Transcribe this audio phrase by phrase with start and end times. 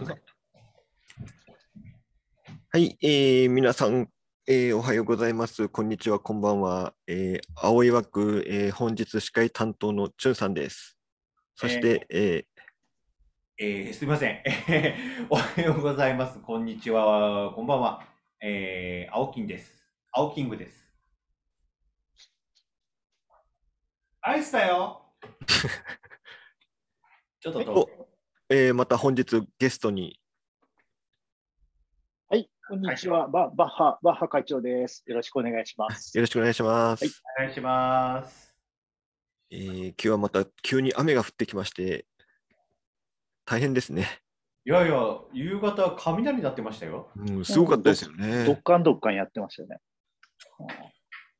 [0.00, 0.22] ですね。
[2.72, 4.08] はい、えー皆さん、
[4.46, 5.68] えーおはようございます。
[5.68, 6.94] こんにちは、こんばんは。
[7.06, 10.96] えー青い枠、えー本日司会担当のチュンさんです。
[11.54, 12.44] そして、え
[13.58, 14.42] えーすみません。
[14.46, 14.96] え
[15.28, 16.40] ーおはようございます。
[16.40, 17.52] こんにちは。
[17.54, 18.06] こんばんは。
[18.42, 19.74] えー、青金です。
[20.12, 20.88] 青キングです。
[24.22, 25.02] アイスだよ。
[27.40, 28.09] ちょっと
[28.52, 30.18] えーまた本日ゲストに、
[32.28, 33.28] はい、こんにちは。
[33.28, 35.04] ババッハ、バッハ会長です。
[35.06, 36.18] よろしくお願いします。
[36.18, 37.04] よろしくお願いします。
[37.04, 38.52] はいお願いします。
[39.52, 42.06] えー今日はまた急に雨が降ってきまして、
[43.44, 44.08] 大変ですね。
[44.64, 44.96] いやいや、
[45.32, 47.08] 夕方、雷になってましたよ。
[47.14, 48.62] うん、すごかったですよどねっ。
[48.62, 49.76] かんどっかんやってましたよね。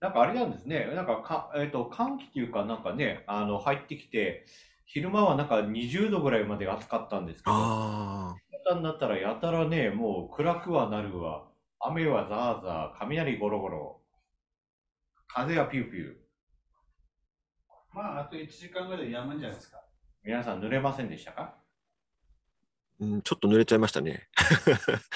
[0.01, 0.89] なんかあれなんですね。
[0.95, 4.47] なんかか、えっ、と、寒気っていうか、なんかね、あの、入ってきて、
[4.93, 8.35] 昼間はなんか20度ぐらいまで暑かったんですけど、あ
[8.67, 11.47] 朝になったらやたらね、もう暗くはなるわ。
[11.79, 14.01] 雨はザーザー、雷ゴロゴロ。
[15.29, 16.15] 風はピューピュー。
[17.95, 19.81] まあ、あと1時間ぐらいでやむんじゃないですか。
[20.25, 21.55] 皆さん濡れませんでしたか？
[23.01, 24.29] ー、うん、ちょっと濡れちゃいましたね。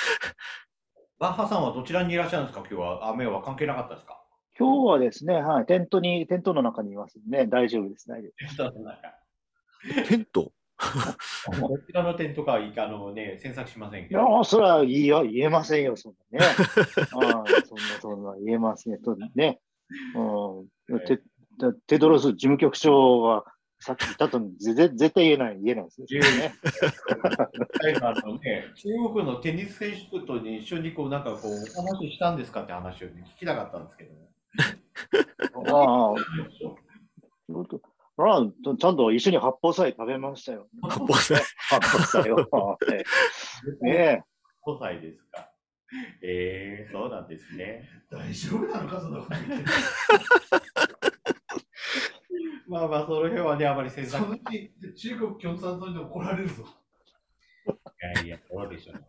[1.19, 2.61] バッハさんはどちらにいらっしゃるんですか？
[2.61, 4.23] 今日は雨は関係なかったですか？
[4.57, 7.49] 今日はですね、はい、テントに、テントの中にいますね。
[7.49, 8.07] 大丈夫です。
[8.07, 9.24] 大丈夫です。
[10.09, 10.53] テント？
[11.61, 14.21] こちらの点とか、いかあのね、詮索しませんいけど。
[14.21, 15.25] やー、それはいいよ。
[15.25, 16.47] 言えませんよ、そんなね。
[17.15, 18.99] あーそんな、そんな、言えませんよ。
[19.01, 19.61] とね。
[20.17, 21.21] うん、テ
[21.87, 23.45] テドロス事務局長は、
[23.79, 26.55] さっき言ったとぜぜ絶対言えない、言えないですね。
[28.03, 34.21] あのね、中国のテニス選手と一緒にこう、なんかこう、お話ししたんですかって話を、ね、聞きたかったんですけどね。
[35.71, 36.15] ああ、
[38.17, 40.69] ちゃんと一緒に八宝菜食べましたよ。
[40.83, 41.43] 八宝菜？
[41.69, 42.37] 八宝菜を。
[42.37, 42.79] は
[43.83, 44.25] いね
[44.67, 45.51] 5歳ですか？
[46.23, 47.89] ええそうなんですね。
[48.11, 49.71] 大丈夫なのか、そんなこと言って。
[52.67, 54.73] まあまあ、その辺はね、あまり詮そ索のうち
[55.11, 56.65] 中国共産党に怒られるぞ。
[57.67, 59.03] いやいや、どうでしょうね。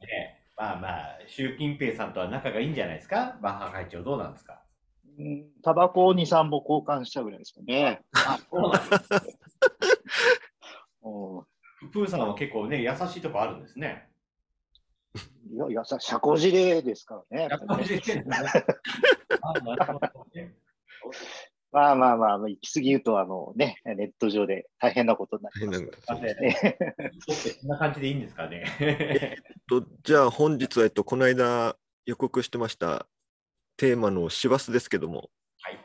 [0.57, 3.37] まあまあ、習近平さんとは仲がいいんじゃないですか？
[3.41, 4.53] バッハ会長、どうなんですか？
[4.53, 4.64] うん
[5.63, 8.01] タバコを2、3本交換したぐらいですかね。
[8.13, 9.03] あ、そうなんです。
[11.03, 11.45] うん
[11.91, 14.09] プーさんは結構ね、優しいとこあるんですね。
[15.51, 17.49] いや、いやさ、社交辞令ですからね。
[21.71, 25.97] まあまあまあ、行き過ぎ言うと、あのね、ネット上で大変なことになります大変なんだ。
[25.97, 27.57] すいませんね。
[27.61, 29.37] こんな感じでいいんですかね。
[29.69, 31.75] とじゃあ本日は、えっと、この間
[32.05, 33.07] 予告してました
[33.77, 35.29] テーマの師走ですけども、
[35.61, 35.79] はい。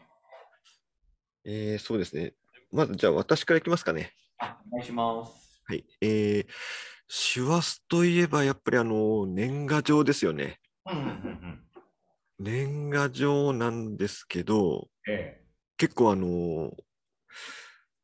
[1.45, 2.35] えーそうですね。
[2.73, 4.13] まずじゃあ私からいきますかね。
[4.39, 5.63] あお願いします。
[5.67, 5.85] はい。
[6.01, 6.47] えー、
[7.09, 10.61] 師走といえばやっぱりあの年賀状ですよね。
[12.39, 15.43] 年賀状なんですけど、え
[15.77, 16.73] 結構あの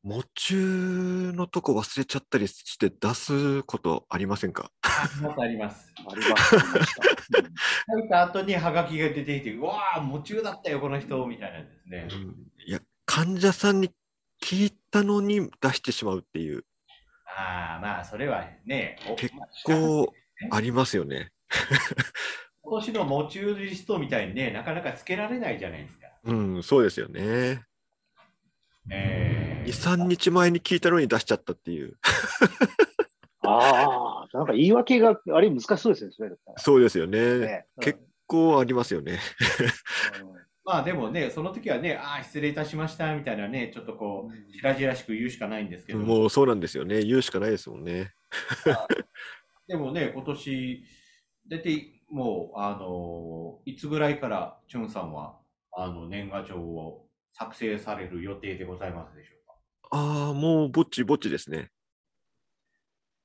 [0.08, 4.70] 夢中のとこ忘れちゃったりして出すことありませんか？
[4.84, 6.56] えあります、あります。
[6.56, 12.06] ありました、後にハガキが出てきて、うわあ、夢中だったよ、この人、みたいなんですね。
[12.64, 13.90] いや、患者さんに
[14.40, 16.64] 聞いたのに出してしまうっていう、
[17.36, 20.14] ああ、まあ、それはね、お結まあ構
[20.52, 21.32] ありますよね。
[22.62, 26.06] 今年の夢中リストみたいにね、なかなかつけられないじゃないですか。
[26.22, 27.64] うん、そうですよね。
[28.90, 31.96] え2、3日前に聞いたのに出しちゃったっていう。
[33.42, 37.38] ああ、なんか言い訳があれ難しそうですね、それそうですよね。
[37.38, 37.66] ね。
[37.80, 39.18] 結構ありますよね。
[40.20, 47.04] うんまあでもね、その時はね、ああ、失礼いたしましたみたいなね、ちょっとこう、しらじらしく言うしかないんですけど、もうそうなんですよね。
[47.04, 48.14] 言うしかないですもんね。
[49.68, 50.84] でもね、今年、
[51.46, 55.38] 大体もう、あのいつぐらいから、チュンさんは、
[55.70, 57.05] あの、年賀状を
[57.38, 59.54] 作成される予定でございますでしょうか？
[59.90, 61.70] ああ、もうぼっちぼっちですね。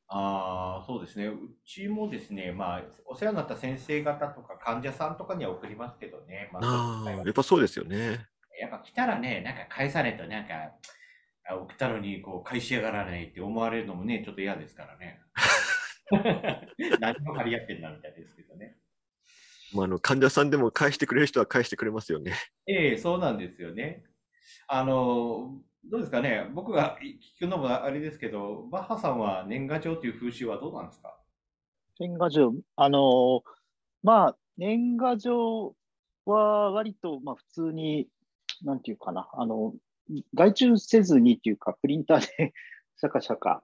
[0.08, 1.28] ああ、そうですね。
[1.28, 8.28] うちもですね、まあ、お世話になった先生方とか患者さんとかには送りますけどね、まああ、ややっぱそうですよね。
[8.68, 10.54] っぱ来たらね、なんか返さないと、なんか、
[11.48, 15.22] あ送ったのにこう返しやがらないって思われるのもね、ちょっと嫌ですからね。
[17.00, 18.78] 何も張り合ってんだみたいですけどね。
[19.74, 22.34] まあ、あの患者さんでも返してくれる人は返してくれますよね。
[22.68, 24.04] ええそうなんですよね。
[24.68, 31.18] あの、どうですかね、僕が聞くのもあれですけど、バッハさんは年賀状という風習はどうなんですか？
[32.00, 33.42] 年賀状、あのー
[34.04, 35.76] まあ、年賀状
[36.26, 38.08] は割と、まあ、普通に、
[38.64, 39.74] なんていうかな、あの、
[40.34, 42.54] 外注せずにっていうか、プリンターで
[42.98, 43.64] シャカシャカ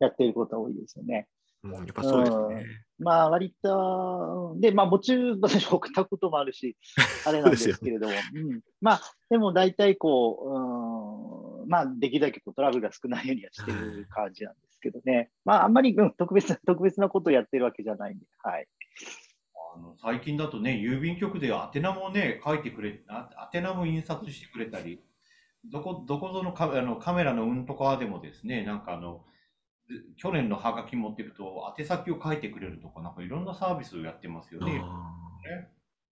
[0.00, 1.28] やっていることが多いですよね。
[1.64, 1.68] う。
[1.68, 2.66] ん、やっぱそうですね。
[2.98, 6.76] まあ、割と、で、まあ、もちろん私送ったこともあるし、
[7.26, 15.30] あれなんですけれども、うん、まあ、でも大体こう、うん、まあ、できるだけこうトラブルが少ないようにはしてる感じなんですけどね。
[15.44, 18.68] まあ、あんまり、うん、特別な、特別なことをやってるわけじゃないんで、はい。
[19.74, 25.02] あの最近だとね、郵便局で宛名もね、書いてくれ、あ宛名も印刷してくれたり、
[25.64, 29.24] どこ、どこぞのカあのカメラのうんとかでもですね、なんかあの、
[30.16, 34.82] 去年のハガキ持っていくと、宛先を書いてくれるとか、なんかいろんなサービスをやってますよね。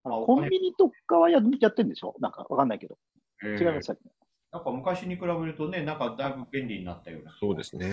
[0.03, 2.15] コンビニとかはややってるんでしょ？
[2.19, 2.97] なんかわかんないけど。
[3.43, 4.09] えー違いましたっけ？
[4.51, 7.35] なんか昔に比べるとね、なんかだいぶ便利になったような。
[7.39, 7.87] そうですね。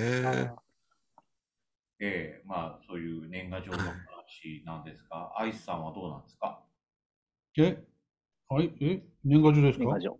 [2.00, 6.62] ええまあそういう年賀状の話なんですが、アイスさんはどうなんですか？
[7.56, 7.84] え？
[8.48, 9.02] はい、え？
[9.24, 9.84] 年賀状ですか？
[9.84, 10.18] 年賀状。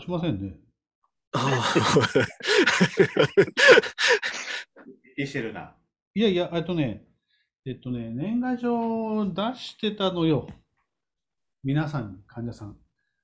[0.00, 0.54] しませんね。
[5.16, 5.74] あ徹底してるな。
[6.14, 7.06] いやいや、えっとね、
[7.66, 10.46] えっとね、年賀状を出してたのよ。
[11.64, 12.76] 皆さんに、患者さん。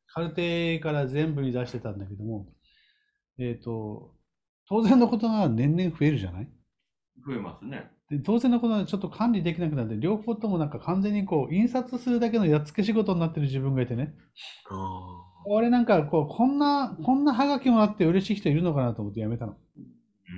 [0.07, 2.47] カルテから全部に出してたんだけども、
[3.39, 4.15] えっと、
[4.69, 6.49] 当然のことながら年々増えるじゃない？
[7.27, 7.91] 増えますね。
[8.11, 14.15] で当然のことながらちょっと管理できなくなって、両方ともなんか完全にこう、印刷するだけのやっつけ仕事になってる自分がいてね。
[14.71, 14.75] あ
[15.47, 19.57] 俺なんかこう、こんな、こんなハガキもらって嬉しい人いるのかなと思ってやめたの。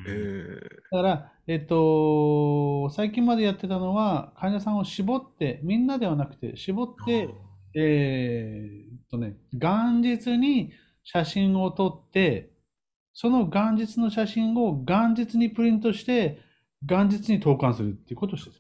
[0.07, 0.61] えー。
[0.91, 7.29] だから、えっと、最近までやってたのは、患者さんを絞って、みんなではなくて、絞って、
[7.77, 10.73] えーっとね、元日に
[11.03, 12.51] 写真を撮って、
[13.13, 16.41] その元日の写真を元日にプリントして、
[16.83, 18.57] 元日に投函するっていうことをしてる。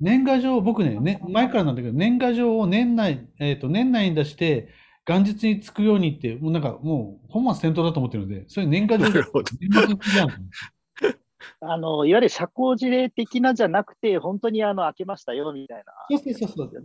[0.00, 4.68] 年賀状、僕ねね、前からなんだけど、年賀状を年内、えーっと、年内に出して、
[5.06, 10.28] 元日に着くようにって、もうなんかもう本末転倒だと思ってるので、それ年賀状でじゃん。
[11.60, 15.92] あの、いわゆる社交辞令的なじゃなくて、本当にあの、開けましたよ、みたいな。
[16.10, 16.78] そうそうそうそ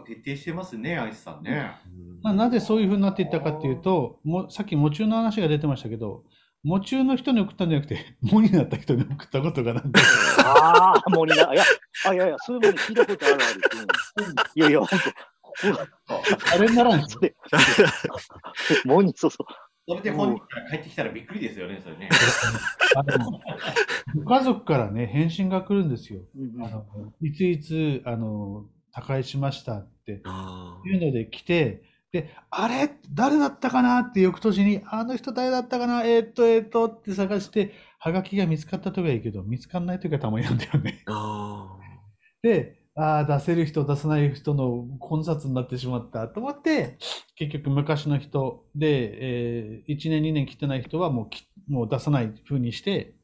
[0.00, 0.04] う。
[0.06, 1.72] 徹底してますね、アイスさんね。
[2.22, 6.24] まあ、なぜそういうふうになっていったかっていうと、もさっき、喪中の話が出てましたけど、
[6.64, 10.00] 喪中の人に送ったんじゃなくて、 喪になった人に送ったことがなんで、
[10.44, 11.64] ああ、森な、いや、
[12.06, 13.44] あ、いやいや、そういうもの聞いたことあるある。
[14.28, 14.88] うんいやいや、本
[16.54, 17.34] あれにならんそれ、
[18.84, 19.46] モニ、そうそう。
[19.88, 22.08] それで本人から帰ってきたらびっくりですよね、それね。
[24.14, 26.20] ご家族からね、返信が来るんですよ。
[26.36, 26.84] うんあの
[27.20, 31.82] いついつ、あの、他界しましたってあいうので来て、
[32.12, 32.90] で、あれ？
[33.12, 36.04] 誰だったかなって翌年に、あの人誰だったかな？
[36.04, 41.02] えーっと、えーっとって探して、はがきが見つかったときはいいけど、見つかんないときはたまになんだよね。
[41.06, 41.76] あ
[42.42, 46.98] で、ああ、出せる人、出さない人の混雑になってしまったと思って、
[47.36, 53.14] 結局昔の人で、え1年、2年来てない人はもうきもう出さない風にして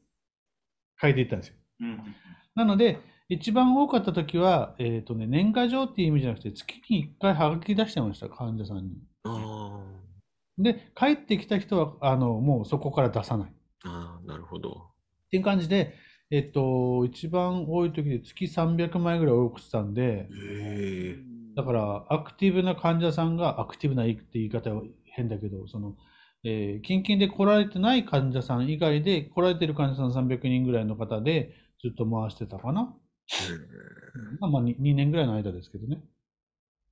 [0.99, 1.55] 書いていったんですよ。
[1.81, 2.15] うん
[2.55, 2.99] なので、
[3.29, 8.97] 一番多かった時は、えっ、とね、年賀状っていう意味じゃなくて、月に1回はがき出してました、患者さんに。
[9.23, 9.79] あ
[10.57, 13.49] で、帰ってきた人は、あの、もうそこから出さない。
[13.49, 13.53] っ
[13.85, 14.87] ああなるほど。
[15.31, 15.93] ていう感じで、
[16.31, 25.95] えっ、と、一番多い時で月300枚ぐらい多くしてたんで、ええだから、アクティブな患者さんが、アクティブなって言い方は変だけど、その、
[26.43, 32.95] えー、近々で来られてない患者さん以外で、来られてる患者さん300人ぐらいの方で、ずっと回してたかな。
[34.39, 36.01] まあ、まあ2、2年ぐらいの間ですけどね。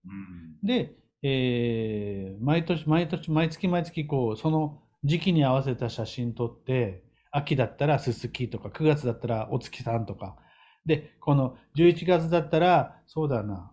[0.06, 7.04] うんで、えー毎年、毎年、毎月毎月、こう、その時期に合わせた写真撮って、
[7.38, 10.38] 秋だったらすすきとか、9月だったらお月さんとか、
[10.86, 13.72] で、この11月だったら、そうだな、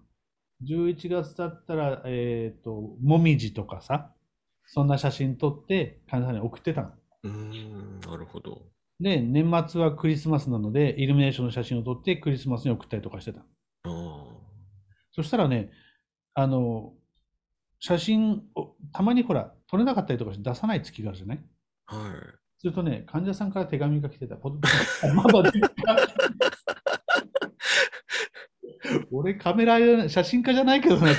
[0.62, 4.12] 11月だったら、えっと、もみじとかさ、
[4.66, 6.90] そんな写真撮って、患者さんに送ってたの。
[7.24, 8.62] うーん、なるほど。
[9.00, 13.44] で、年末はクリスマスなので、イルミネーションの写真を撮って、クリスマスに送ったりとかしてた。
[15.12, 15.70] そしたらね、
[16.34, 16.94] あの、
[17.80, 21.44] 写真を、たまにほら、撮れなかったりとかして出さない月があるじゃない？
[21.86, 22.43] はい。
[22.64, 24.38] するとね、患者さんから手紙が来てた。
[29.12, 31.12] 俺カメラや写真家じゃないけどね。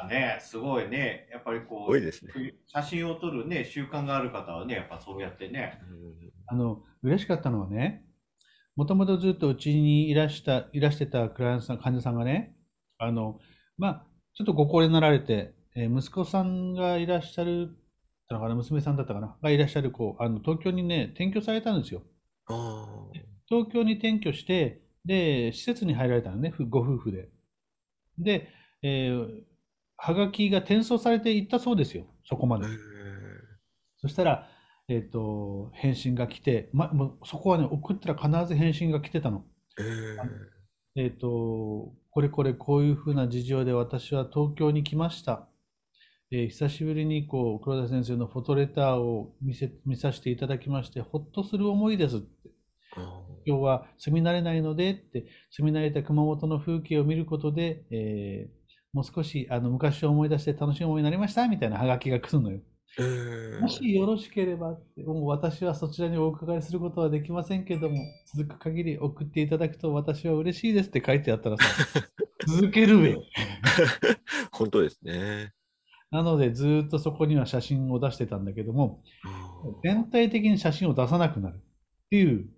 [0.00, 1.28] ああね、すごいね。
[1.30, 2.32] やっぱりこう、多いですね。
[2.66, 5.80] 写真を撮るね、習慣がある方はね、やっぱそうやってね。
[5.90, 6.14] うん
[6.46, 8.06] あの、嬉しかったのはね、
[8.76, 12.56] もともとずっとうちにいらした、いらしてたクライアントさん、患者さんがね、
[12.98, 13.38] あの、
[13.76, 17.76] まあ、ちょっとご高齢になられて、えー息子さんがいらっしゃる、
[18.28, 22.02] だから娘さんだったかな、がいらっしゃる子、あの、東京にね、転居されたんですよ。
[22.46, 22.86] あ
[23.48, 27.28] 東京に転居して、で、施設に入られたのね、ふご夫婦で。
[28.18, 28.48] で、
[28.82, 29.54] えー
[29.96, 32.58] はがきが転送されていったそうですよ、そこまあ。
[32.58, 32.68] でえ。
[32.68, 32.74] え
[33.96, 34.48] そしたら、
[34.88, 39.44] えっ、と、返信が来て、ま、もうそこはね、送ったら必ず返信が来てたの。
[40.96, 45.48] えっ、と、これこれこういうふうな事情で私は東京に来ました。
[46.34, 52.50] えー久しぶりにこう黒田先生のフォトレターを見せ、見させていただきまして、ほっとする思いですって。
[52.96, 62.60] あ今日は住み慣れないのでって、住み慣れた熊本の風景を見ることで、えーもう少しあの昔を思い出して楽しい思いになりましたみたいなハガキが来るのよ。
[62.96, 67.96] ーえーもしよろしければもう私はそちらにお伺いすることはできませんけども、
[68.36, 71.64] 続く限り送っていただくと私は嬉しいですって書いてあったらさ、
[72.46, 73.16] 続けるべ。
[74.52, 75.52] 本当ですね。
[76.10, 79.02] なので、ずっとそこには写真を出してたんだけども、
[79.84, 81.60] 全体的に写真を出さなくなるっ
[82.10, 82.48] ていう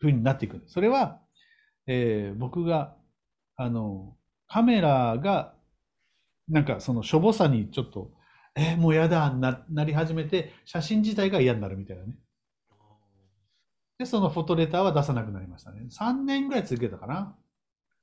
[0.00, 0.62] 風になっていく。
[0.66, 1.20] それは、
[1.86, 2.96] えー僕が、
[3.56, 4.16] あの、
[4.48, 5.54] カメラが、
[6.48, 8.12] なんかそのしょぼさにちょっと、
[8.56, 12.18] えーもうやだな、なり始めて、写真自体が嫌になるみたいなね。
[13.98, 15.86] で、そのフォトレターは出さなくなりましたね。
[15.90, 17.36] 3年ぐらい続けたかな。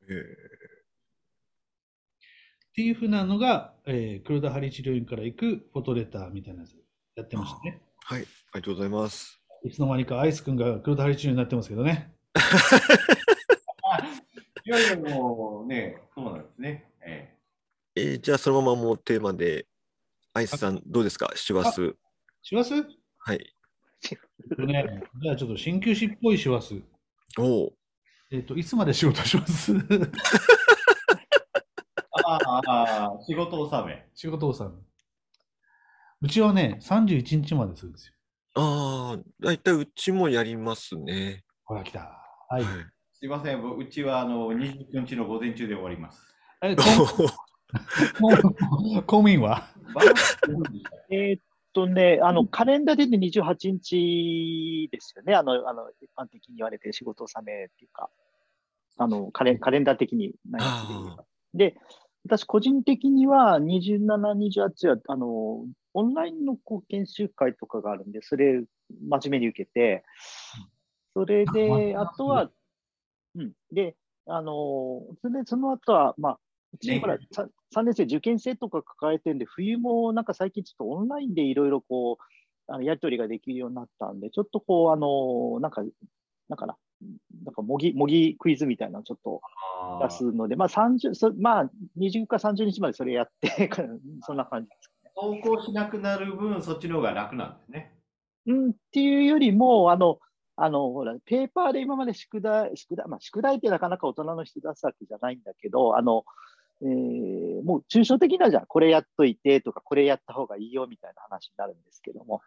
[0.10, 0.81] えー
[2.72, 6.72] っていう風なのが、えー黒田針治療院から行くフォトレターみたいなやつ
[7.16, 7.82] やってましたね。
[8.04, 9.40] はい、ありがとうございます。
[9.64, 12.14] いつの間にかアイス君が黒田針治療になってますけどね。
[14.66, 16.86] いやいや、もうね、そうなんですね。
[17.06, 17.36] え
[17.96, 19.68] えーじゃあ、そのままもうテーマで、
[20.34, 21.96] アイスさん、どうですか、師走。
[22.42, 22.74] 師走？
[23.18, 23.54] はい。
[24.58, 26.82] ね、じゃあちょっと鍼灸師っぽい師走。
[27.38, 27.74] おお。
[28.32, 29.74] えっ、と、いつまで仕事します？
[29.74, 29.76] え
[32.68, 34.06] ああ仕事納め。
[34.14, 34.74] 仕事をさん。
[36.22, 38.14] うちはね、31日までするんですよ。
[38.56, 41.44] ああ、だいたいうちもやりますね。
[41.64, 42.22] ほら、来た。
[42.50, 42.64] はい。
[43.14, 46.22] すいません、僕うちはあの29日の午前中で終わります。
[46.62, 46.84] え、公
[49.02, 49.70] 公務員は？
[51.10, 51.42] えーっ
[51.74, 55.34] とね、あの、カレンダーでね28日ですよね。
[55.34, 58.10] あの、あの、一般的に言われてる仕事納めっていうか、
[58.98, 61.76] あの、カレンカレンダー的に何日で言えばで、
[62.26, 68.64] 私個人的には27、28は、あの、オンラインのこう研修会とかがあるんで、それ
[69.10, 70.04] 真面目に受けて、
[71.14, 72.50] それで、ああとは、
[73.36, 73.54] うん。
[73.72, 73.96] で、
[74.28, 76.40] あの、それでその後は、まあ、
[76.74, 85.84] うちほら、さ3年生受験生とか抱えてるんで、冬もなんか最近ちょっとオンラインでいろいろこう、あのやり取りができるようになったんで、ちょっとこう、あの、なんか、
[86.48, 86.78] なんかな、
[87.44, 89.42] なんか模擬、模擬クイズみたいなのをちょっと
[90.02, 93.70] 出すので、まあ30、そまあ20か30日までそれやって、
[94.22, 95.12] そんな感じですかね。
[95.44, 97.98] 投稿しなくなる分、そっちの方が楽なんですね。
[98.48, 100.20] うん、っていうよりも、あの、
[100.56, 106.24] あの、ほら、ペーパーで今まで宿題、宿題、まあ、宿題ってなかなか大人の人出すわけじゃないんだけど、あの、
[106.84, 108.66] えーもう抽象的なじゃん。
[108.66, 112.42] これやっといてとか、これやった方がいいよみたいな話になるんですけども。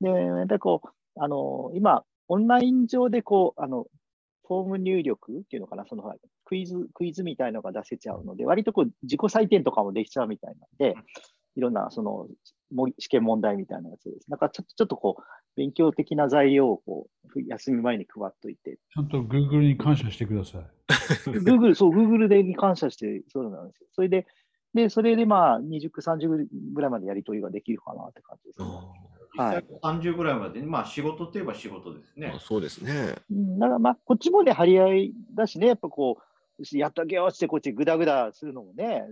[0.00, 0.88] で、でこう、
[1.22, 3.86] あの、今、オンライン上でこう、あの、
[4.46, 10.94] フォーム入力っていうのかな、そのクイズ、クイズみたいのが出せちゃうので、割とこう、自己採点とかもできちゃうみたいなんで、
[11.56, 12.28] いろんな、その、
[12.72, 14.30] も試験問題みたいなやつです。
[14.30, 15.22] なんかちょっと、ちょっとこう、
[15.56, 18.78] 勉強的な材料をこう、休み前に配っといて。
[18.94, 20.62] ちゃんと Google に感謝してください。
[21.34, 23.88] Google、そう、Google でに感謝して、そうなんですよ。
[23.92, 24.26] それで、
[24.72, 28.66] で、それでまあ、20、30ぐらいまでやり取りができるかなって感じですね。
[29.36, 32.40] はい実際30ぐらいまで、まあ仕事といえば仕事ですねあ。
[32.40, 33.14] そうですね。
[33.30, 36.22] うん、だからまあ、こっちもね、張り合いだしね、やっぱこう、
[36.76, 39.06] やっとけよってこっちぐだぐだするのもね、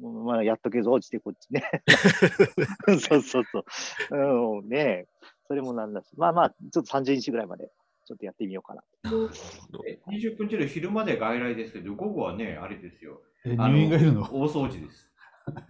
[0.00, 1.62] まあ、やっとけぞってこっちね。
[3.00, 3.64] そうそうそ
[4.10, 4.60] う。
[4.60, 5.06] うん、ね
[5.48, 7.70] それもなんだし、まあまあ、ちょっと30日ぐらいまで、
[8.04, 8.82] ちょっとやってみようかな。
[9.04, 13.22] なるほどえ29日の昼まで外来ですけど、午後はね、あれですよ。
[13.44, 15.11] えあの入院がいるの大掃除です。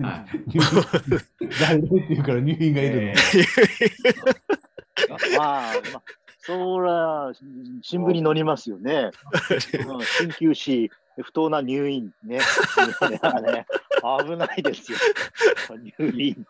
[0.01, 0.27] はい。
[0.49, 0.67] 入院
[1.51, 3.03] 外来っていうから入院がいるの。
[3.03, 3.15] え
[5.09, 5.75] まあ、まあ、
[6.39, 7.33] そら、
[7.83, 9.11] 新聞に載りますよね。
[9.87, 10.91] うん鍼灸師、
[11.23, 12.39] 不当な入院ね。
[12.39, 12.45] ね
[14.25, 14.99] 危ないですよ。
[15.99, 16.47] 入院。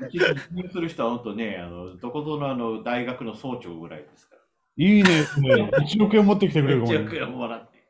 [0.00, 0.20] うちに
[0.52, 4.42] 入院する人は本当ね、あのどこぞのあの大学の総長ぐらいですから。
[4.78, 5.10] いいね。
[5.38, 7.86] ね1億円持ってきてくれるかも1億円もらって。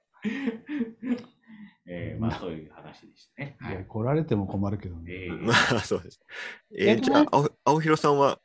[1.89, 3.57] えー、まあそういう話でしたね。
[3.61, 3.77] はいい。
[3.77, 5.13] や来られても困るけどね。
[5.13, 6.21] えー まあ、そうです。
[6.77, 8.41] ええーじゃあ、青青広さんは、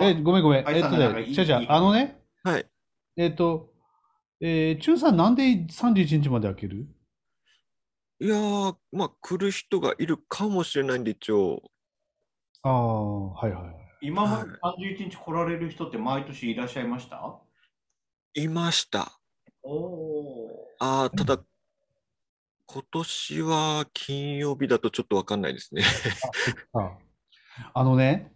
[0.00, 0.68] え、ごめんごめん。
[0.68, 2.66] あえっとね、じゃじゃいいあのね、はい。
[3.16, 3.72] えっと、
[4.40, 6.86] えー、中さんなんで31日まで開ける？
[8.20, 11.62] いやー、まあ、来る人がいるかもしれないんで、一応、
[12.62, 13.74] ああ、はいはいはい。
[14.02, 14.50] 今まで
[14.86, 17.40] 31日来られる人って毎年いらっしゃいました
[18.34, 19.18] いました。
[19.62, 21.42] おおああ、ただ、
[22.66, 25.82] 今年は金曜日だとちょっとわかんないですね。
[26.72, 26.92] あ
[27.72, 28.32] あのね、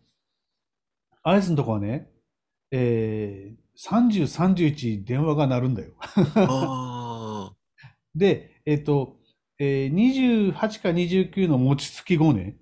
[1.23, 2.09] アイスのとこはね、
[2.71, 5.93] えー、30、31電話が鳴るんだよ。
[6.35, 7.53] あ
[8.15, 9.17] で、えっ、と、
[9.59, 12.57] えー、28か29の餅つき後ね、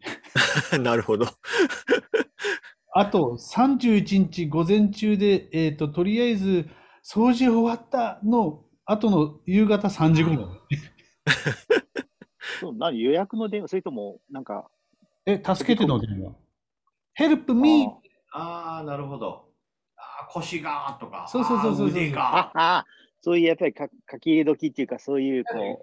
[0.72, 1.26] あ、 なるほど。
[2.92, 6.68] あと31日午前中で、えっ、と、とりあえず
[7.04, 10.46] 掃除終わったの後の夕方3時後だね。
[12.60, 14.70] そう何予約の電話、それとも、なんか、
[15.26, 15.98] え、助けての？
[15.98, 16.32] 電話。
[17.18, 17.88] Help me!
[18.32, 19.48] ああ、なるほど。
[19.96, 22.52] あー腰がとか、そうそうそうそうあー腕あが。
[22.54, 22.86] あ、
[23.20, 25.82] そういうやっぱりか書き入れ時っていうか、そういう、こ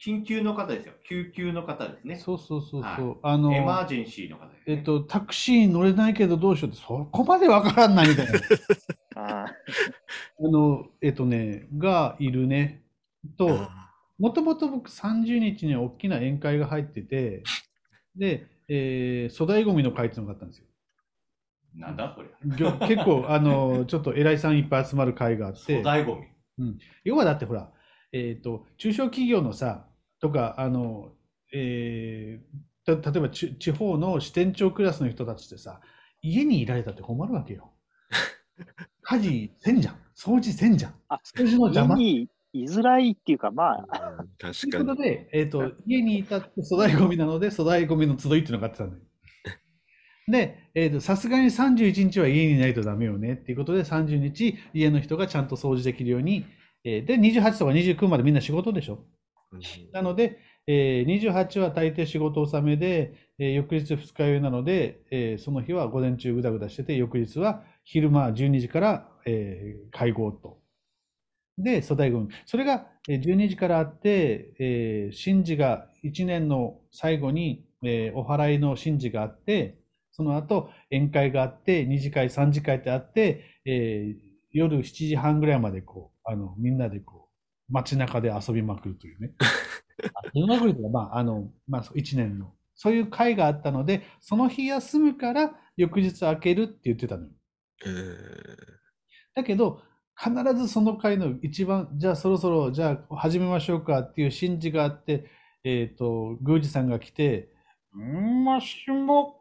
[0.00, 0.92] 緊急の方ですよ。
[1.08, 2.16] 救急の方ですね。
[2.16, 3.08] そうそうそうそう。
[3.08, 4.76] はいあの、エマージェンシーの方です、ね。
[4.76, 8.32] えっと、タクシー乗れないけどどうしようって、そこまでわからんないみたいな。
[8.38, 8.38] う、
[9.14, 9.52] ああ
[10.38, 12.84] の、えっとね、がいるね。
[13.38, 13.68] と、
[14.24, 17.42] もともと僕30日に大きな宴会が入ってて、
[18.16, 20.64] で、えー粗大ごみの会っていうのがあったんですよ。
[21.74, 22.30] なんだこれ。
[22.88, 26.22] 結構、あの、ちょっと偉いさんいっぱい集まる会があって粗、大ごみ。
[27.04, 27.70] 要はだってほら、
[28.12, 29.88] えっと、中小企業のさ、
[30.20, 31.12] とか、あの、
[31.52, 35.80] えーた例えばち地方の支店長クラスの人たちってさ、
[36.22, 37.74] 家にいられたって困るわけよ。
[39.02, 39.96] 家事せんじゃん。
[40.16, 40.94] 掃除せんじゃん。
[41.08, 41.98] あ掃除の邪魔。
[41.98, 44.84] 家に居づらいっていうか、まあ、確かに。
[44.84, 49.02] うことで、えっ、と、家にいたって粗大ゴミなので、粗大ゴミの集いっていうのがあってたんだよ。
[50.30, 56.46] で、えっ、と、さすがに31日は家にいないとダメよねっていうことで、30日、家の人がちゃんと掃除できるように、
[56.84, 59.04] えーで、28とか29までみんな仕事でしょ。
[59.52, 59.60] うん
[59.92, 70.63] なので、えー28は大抵仕事納めで、えー翌日二日酔いなので、えーその日は午前中ぐだぐだしてて、翌日は昼間12時から、えー会合と。
[71.58, 72.10] で、粗大。
[72.46, 79.78] それがえー12時からあって、えー神事が1年の最後に、えーお祓いの神事があって、
[80.12, 87.28] その後宴会があって、2次会、3次会ってあって、えー夜7時半ぐらいまでこう、あの、みんなでこ
[87.68, 89.32] う、街中で遊びまくるというね。
[90.32, 92.52] 遊びまくるというか、まあ、あの、まあ、1年の。
[92.76, 97.30] そういう会があったので、その日休むから翌日開けるって言ってたのよ。
[97.86, 98.56] えー
[99.34, 99.82] だけど、
[100.16, 105.26] 必ずその回の一番、じゃあそろそろ、じゃあ始めましょうかっていう神事があって、
[105.64, 107.50] えっ、と、宮司さんが来て、
[107.96, 109.40] んーましも、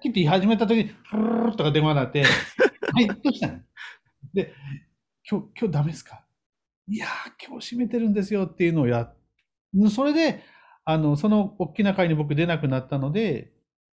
[0.00, 2.22] 起きて言い始めた時に、プルルとか電話が鳴って、
[2.94, 3.60] はい、どうしたの？
[4.32, 4.54] で、
[5.28, 6.24] 今日、今日ダメですか
[6.88, 9.12] いやー、今日閉めてるんですよっていうのをや、
[9.90, 10.42] それで、
[10.84, 13.52] あの、その大きな会に僕出なくなったので、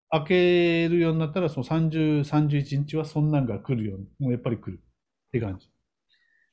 [0.09, 5.69] 開けるようになったら、その30、31日はそんなんが来るように、もうやっぱり来るって感じ。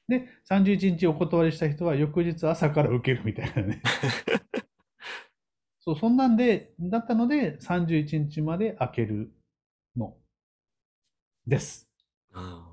[0.08, 3.82] で、31日お断りした人は翌日朝から受けるみたいなね。
[5.80, 9.32] そう、そんなんで、だったので、31日まで開ける
[9.96, 10.16] の
[11.46, 11.88] です。
[12.32, 12.72] あ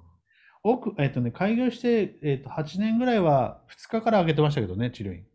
[0.63, 5.25] 奥、えっとね、開業して、えっと、8年ぐらいは2日から開けてましたけどね、治療院。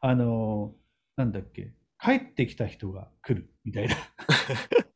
[0.00, 0.78] あのー
[1.16, 3.96] なんだっけ、帰ってきた人が来るみたいな。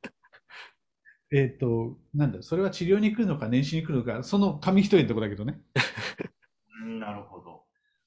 [1.32, 5.60] えっと、なんだ、それは治療に来るのか、年始に来るのか、その紙一重のとこだけどね。
[6.84, 7.64] う んなるほど。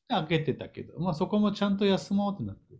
[0.07, 2.75] 開けてたけど、まあそこもちゃんと休もうってなって。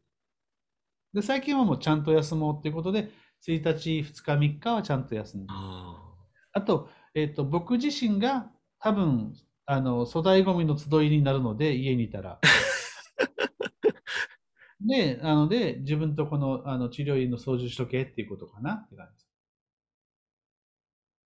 [1.14, 3.10] で、最近はもうちゃんと休もうっていうことで、
[3.42, 5.50] 1日、2日、3日はちゃんと休んで。
[5.50, 6.14] あ
[6.54, 9.34] あと、えっと、僕自身が多分、
[9.66, 12.40] あの、粗大ごみの集いになるので、家にいたら。
[14.82, 19.26] で、なので、自分とこの、あの治療院の掃除しとけっていうことかなって感じ。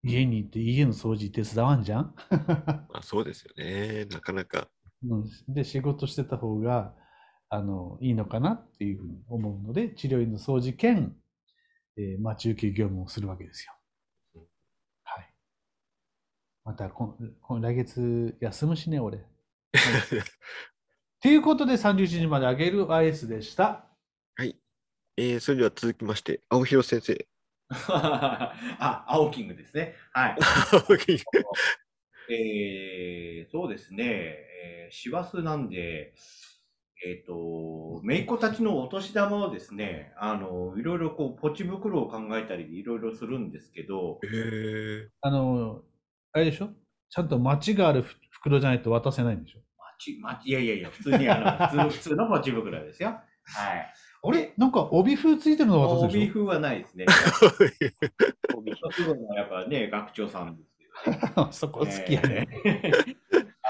[0.04, 2.16] 家に行って家の掃除手伝わんじゃん？
[2.32, 4.06] まあそうですよね。
[4.06, 4.70] なかなか。
[5.04, 6.96] うんで、仕事してた方が、
[7.50, 11.16] あの、いいのかなっていうふうに思うので、治療院の掃除兼、
[11.98, 13.74] えー待ち受け業務をするわけですよ。
[15.04, 15.34] はい。
[16.64, 19.26] また来月休むしね、俺。
[21.22, 23.90] ということで、31時まであげるアイスでした。
[24.36, 24.58] はい。
[25.18, 27.28] えーそれでは続きまして、青広先生。
[27.90, 29.96] あ、青キングですね。
[30.12, 30.38] はい。
[32.32, 34.04] えー、そうですね。
[34.06, 36.14] えー、師走なんで、
[37.06, 45.84] えっ、と、姪っ子たちのお年玉をですね、あの、いろいろこう、ポチ袋を考えたり、いろいろするんですけどえ、ーあの、
[46.34, 46.70] あれでしょ？
[47.10, 49.60] ちゃんと待ちがあるふ袋じゃないと渡せないんでしょ？
[49.78, 53.10] まち、まち、いやいやいや、普通に、あの、普通、普通のポチ袋ですよ。
[53.44, 53.94] はい。
[54.22, 54.54] あれ？
[54.58, 57.06] なんか帯風ついてるの渡すでし帯風はないですね。
[58.56, 61.34] 帯帯風はやっぱね、学長さんですけどね。
[61.38, 62.48] ょ そこ好きやね。
[62.66, 63.16] えー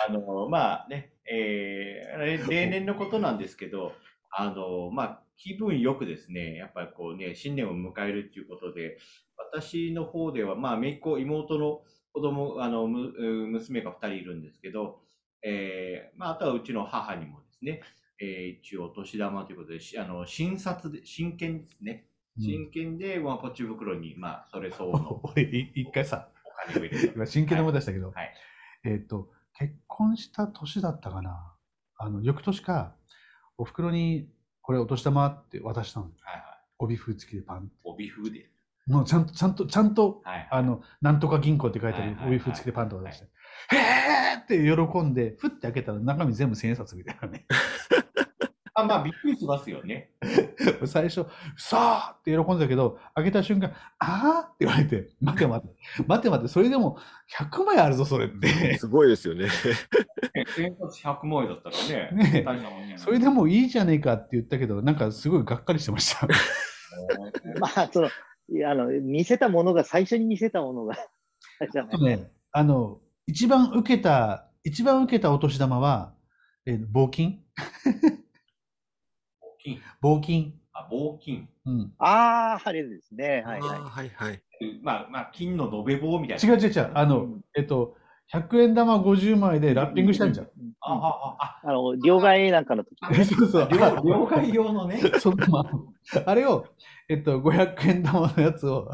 [0.08, 3.94] あの、まあね、えー例例年のことなんですけど、
[4.32, 8.98] あの、まあ、気分よくですね、やっぱりこうね、新年を迎えるっていうことで、
[9.38, 11.82] 私の方では、まあ、姪っ子、妹の
[12.14, 13.12] 子供、あの、む
[13.48, 15.02] 娘が2人いるんですけど、
[15.44, 17.82] えー、まあ、あとはうちの母にもですね、
[18.22, 22.06] えー、一応お年玉ということで、しあの、診察で、真剣ですね。
[22.38, 27.14] 真剣で、まあ、ポチ袋に、まあ、それ相応の 俺、い一回さ、お金を入れる。
[27.16, 28.34] 今真剣な思い出したけど、はい。
[28.86, 31.56] えっ、と、結婚した年だったかな。
[31.98, 32.96] あの、翌年か、
[33.58, 34.30] お袋に、
[34.62, 36.06] これお年玉って渡したの。
[36.06, 36.44] はいはい。
[36.80, 37.72] 帯風付きでパン。
[37.84, 38.50] 帯風で。
[38.88, 40.48] もうちゃんと、ちゃんと、ちゃんと、はい。
[40.50, 43.28] あの、なんとか銀行って書いてあるはいはい帯風付きでパンと渡して、
[43.76, 47.46] へーって喜んで、ふって開けたら中身全部千円札みたいなね。
[48.80, 50.12] あ、まあ、びっくりしますよね。
[50.86, 51.26] 最初、
[51.58, 55.74] さあって喜んだけど、開けた瞬間、あーって言われて、待て待て、
[56.08, 56.98] 待て待て、それでも
[57.38, 58.78] 100枚あるぞ、それって。
[58.78, 59.50] すごいですよね。
[60.56, 66.28] 千冊100万円だったらね、ね大したもんねそれでもいいじゃねえかって言ったけど、なんかすごいがっかりしてました。
[67.60, 68.10] まあ、その、
[68.52, 70.96] いやあの、見せたものが、最初に見せたものが、
[71.72, 72.02] じゃない。
[72.02, 76.13] ね、あの、一番受けた、一番受けたお年玉は、
[76.65, 77.44] えー募金？
[79.63, 79.82] 金。
[80.02, 80.54] 募金。
[80.74, 81.48] あ、棒金。
[81.65, 81.93] うん。
[81.98, 83.43] ああ、あれですね。
[83.45, 83.82] はいはい。
[83.82, 84.41] はいはい。
[84.82, 86.54] まあ、まあ、金の延べ棒みたいな。
[86.56, 86.91] 違う違う違う。
[86.93, 87.95] あの、えっと、
[88.34, 90.48] 100円玉50枚でラッピングしたんじゃん。
[90.82, 93.26] あ、あ、あ、あの、両替なんかの時ね。
[93.26, 93.63] そうそう。
[93.63, 95.02] あ、両両替用のね。
[95.19, 96.67] そのまあ、あれを、
[97.10, 98.89] えっと、500円玉のやつを、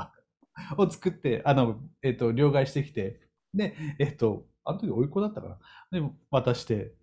[0.78, 3.19] を作って、あの、えっと、両替してきて、
[3.54, 5.60] で、えっと、あの時おいっ子だったか
[5.91, 5.99] な。
[5.99, 6.93] で、渡して、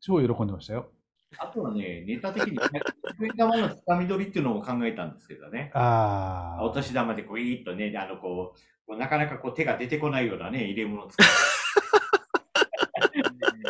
[0.00, 0.90] 超喜んでましたよ。
[1.38, 5.70] あとはね、ネタ的に、100円玉のつかみ取りっていうのを考えたんですけどね。
[5.74, 6.64] ああ。
[6.64, 11.32] お年玉でこう、いーっとね、あの、こう、こうなかなかこう手が出てこないようなね、入れ物を使って。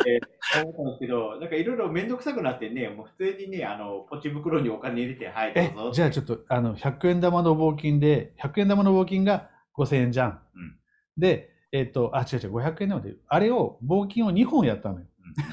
[0.03, 0.19] で
[0.61, 5.91] 思ったんですけど、なんかいろいろめんどくさくなってね、もう普通にね、あの、ポチ袋にお金入れて、はい、えどうぞ。
[5.91, 10.41] じゃあちょっと、あの、100円玉の募金で、100円玉の募金が5000円じゃん。
[10.55, 10.77] うん
[11.17, 15.05] で、えっと、あ、違う違う、500円玉で、あれを、募金を2本やったのよ。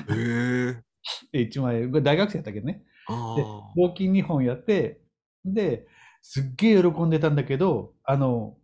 [0.08, 0.82] へえ。
[1.32, 2.74] で、1万円、大学生やったけどね。
[2.74, 3.72] でああ。
[3.76, 5.00] 募金2本やって、
[5.44, 5.86] で、
[6.22, 8.56] すっげえ喜んでたんだけど、あの、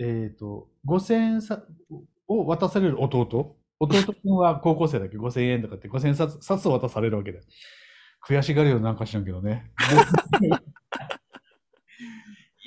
[0.00, 1.62] えっ、と、5000円さ
[2.28, 5.16] を渡される弟弟君は高校生だけ？
[5.16, 7.44] ど5000円とかって5000円札札を渡されるわけだよ。
[8.28, 9.70] 悔しがるようなんか知らんけどね。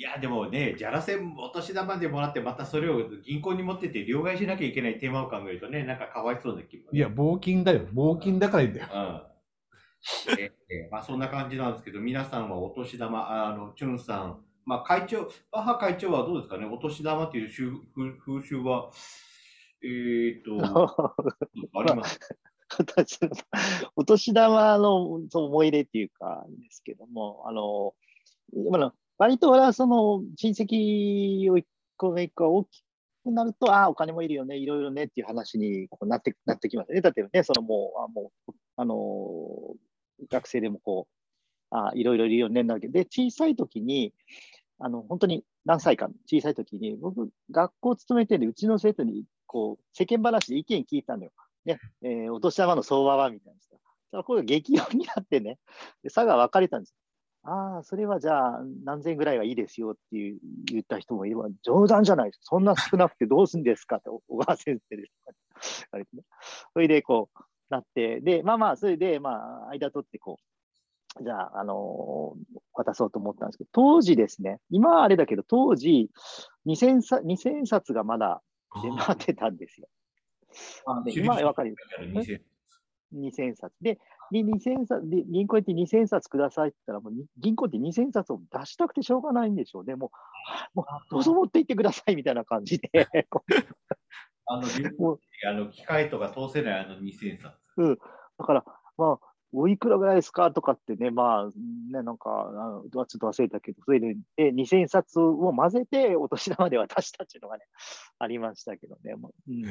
[0.00, 6.88] いや、でもね、じゃらせんお年玉でもらって、またそれを銀行に持ってって両替しなきゃいけない手間を考えるとね、なんかかわいそうな気分。
[6.90, 7.80] いや、募金だよ。
[7.92, 8.86] 募金だからいいんだよ。
[8.94, 10.36] うん。
[10.36, 18.90] でえまあ、そんな感じなんですけど、皆さんはお年玉、あの、チュンさん、まあ、会長、バッハ会長はどうですかね、お年玉っていう習風風習は、
[19.84, 20.56] えー、と、
[21.78, 22.18] あります？
[22.78, 23.28] 私の
[23.96, 27.92] お年玉のそう思い入れっていうか、ですけども、あの、
[28.54, 31.66] 今の割と俺はその親戚を一
[31.98, 32.82] 個目一個大き
[33.22, 37.02] くなると、ああ、お金もいるよね、いろいろねっていう話にこうなってなってきますね。
[37.02, 39.76] だってね、そのもう、あもうあの
[40.30, 41.06] 学生でもこ
[41.70, 44.14] う、あ、いろいろいるよねなわけで、小さい時に、
[44.78, 51.32] あの本当に何歳か、小さい時に、僕、学校勤めてるうちの生徒にこう世間話で意見聞いたのよ。
[51.66, 53.68] ねえーお年玉の相場はみたいなさ。
[53.72, 55.58] だからこれが激論になってね、
[56.08, 56.94] 差が分かれたんです。
[57.42, 62.40] ああ、それはじゃあ何千ぐらいはいいですよっていう言った人もいれば、冗談じゃないです。
[62.42, 66.22] そんな少なくてどうすんですかって、お 小川先生ですとか言われてね。
[66.72, 70.38] それでこうなって、で、まあまあ、それで、まあ、間取ってこ
[71.18, 76.10] う、じゃあ、あのー渡そうと思ったんですけど、当時ですね、今はあれだけど、当時
[76.66, 78.42] 2000さ、2000冊がまだ
[78.82, 79.88] 出回ってたんですよ。
[80.86, 81.74] あで今は分かる。
[82.00, 82.40] 2000
[83.12, 83.74] 2000冊。
[83.80, 83.98] で、
[84.30, 89.94] に2000冊で銀行行って2000冊くださいって言ったら、もうに銀行って2000冊を出したくてしょうがないんでしょうね。
[89.96, 90.10] も
[90.74, 93.44] う、もうどうぞ持って行ってくださいみたいな感じで、こ
[94.46, 94.62] あの、
[95.48, 97.98] あの機械とか通せないあの2000冊。
[98.38, 98.64] だから、
[98.96, 101.46] まあ、おいくらぐらいですかとかってね、まあ、
[101.92, 107.64] ね、なんか、あのちょっと忘れたけど、それで、で2000冊を混ぜて、お年玉で渡したっていうのがね、
[108.18, 109.16] ありましたけどね。
[109.16, 109.70] もううんへ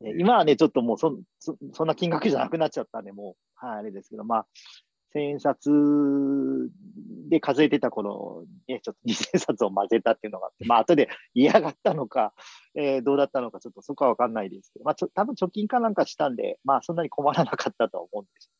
[0.00, 4.46] ね今はね、ちょっともうそそそんな金額じゃなくなっちゃったんで、もう、はい、あれですけど、まあ、
[5.12, 5.70] 千円札
[7.28, 12.32] で数えてた頃、ね、ちょっと二千冊を混ぜたっていうのがあって、まあ、後で嫌がったのか、
[12.76, 18.50] えーどうだったのか、ちょっとそこはわかんないですけど、まあ、ちょ多分貯金かなんかしたんで、まあ、そんなに困らなかったとは思うんです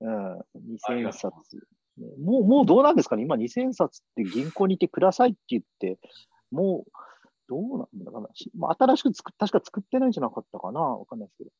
[0.00, 0.42] けどね。
[0.54, 1.56] うん、二千冊。
[1.98, 3.22] ねもう、もうどうなんですかね？
[3.22, 5.98] 今、二千冊って銀行にいてくださいって言って、
[6.50, 6.90] もう、
[7.48, 11.50] どうなんだかな、しまあ、新しく作っ確か作ってないんじゃなかったかな、わかんないですけど。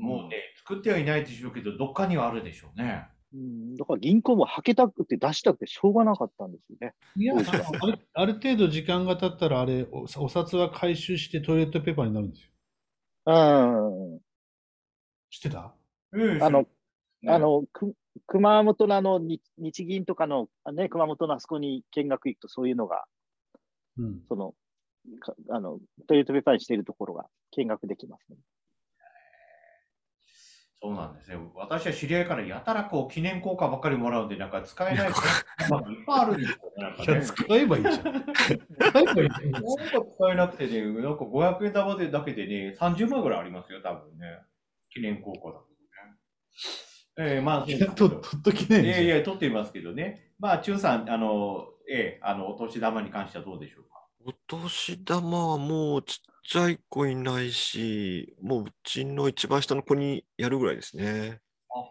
[0.00, 3.08] もうね、作ってはいないでしょうけど、どっかにはあるでしょうね。
[3.34, 6.94] うん、だから銀行もはけたくて出したくてしょうがなかったんですよね。
[7.16, 12.50] いや、あるある程度時間が経ったら、あれお、お札は回収してトイレットペーパーになるんですよ。
[13.26, 14.20] うん。
[15.30, 15.74] 知ってた？
[16.12, 16.62] うんあの、
[17.22, 17.94] ねあの、く
[18.26, 23.04] 熊本のあの日日銀とかの、あね、熊本のあそこに見学行くとそういうのが、
[23.96, 24.22] うん。
[24.28, 24.56] その、か
[25.50, 28.36] あの、トイレットペーパーにしているところが見学できますね。
[30.82, 31.36] そうなんですね。
[31.54, 35.10] 私は知り合いからやたらこう記念硬貨ばっかりもらうんで、なんか使えない
[35.70, 36.58] まあいっぱいあるんです
[37.08, 37.22] よね。
[37.22, 38.24] 使えばいいじゃん。
[38.80, 39.62] 使えばいいじゃん。
[39.62, 44.26] なんか使えなくてね、なんか500円玉でだけでね、30枚ぐらいありますよ、多分ね。
[44.90, 45.60] 記念硬貨だ
[47.16, 47.32] けどね。
[47.34, 50.32] ええまあ、と、どとっときねいやいや、取っていますけどね。
[50.40, 54.01] まあ、チュンさん、あの、ええあの、お年玉に関してはどうでしょうか？
[54.24, 61.40] お年玉はもうちっちゃい子いないし、もううちの一番下の子にやるぐらいですね。
[61.68, 61.88] はは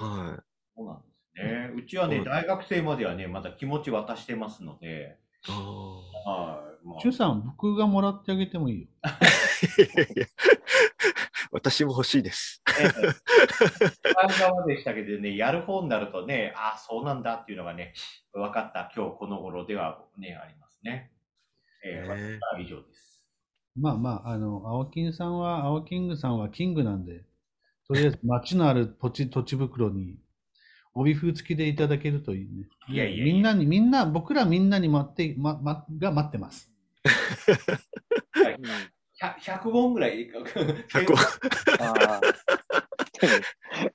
[0.00, 0.28] はは。
[0.30, 0.40] はい。
[0.74, 1.70] そうなんですね。
[1.76, 6.86] うちはね、うん大学生まではね、まだ気持ち渡してますので、あはい。
[6.86, 8.88] まあチュンさん、僕がもらってあげてもいいよ。
[9.04, 10.26] ーいやいや
[11.52, 12.60] 私も欲しいです。
[12.80, 17.94] ええ一番側でしたけどね、やる方になるとね、ああ、そうなんだっていうのがね、
[18.32, 21.11] 分かった今日この頃ではね、ありますね。
[21.84, 23.22] ええね私は以上です。
[23.74, 27.24] まあまあ、あの、青金さんは、青キングさんはキングなんで、
[27.88, 30.18] とりあえず町のある土地、土地袋に、
[30.94, 32.68] 帯風付きでいただけるといいね。
[32.88, 36.70] いやいやいやみんなに、みんな、僕らみんなに待って、ま、ま、が待ってます。
[38.32, 38.62] はいうん
[39.22, 40.28] 100 100本ぐらい。
[40.28, 41.16] 100本
[41.78, 42.20] あ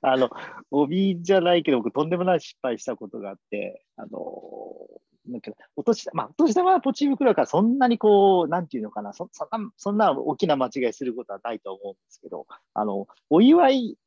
[0.00, 0.30] あの、
[0.70, 13.98] 帯じゃないけど、僕、とんでもない失敗したことがあって、あのーなんか、お年玉、まあ、お年玉はポチ袋だから、そんなにこう、なんていうのかな、そそんな、そんな大きな間違いすることはないと思うんですけど、あの、お祝い、